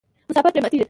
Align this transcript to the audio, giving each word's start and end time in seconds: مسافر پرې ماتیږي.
مسافر 0.29 0.49
پرې 0.53 0.61
ماتیږي. 0.63 0.79